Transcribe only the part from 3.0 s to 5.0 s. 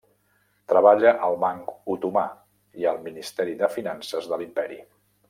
Ministeri de Finances de l'Imperi.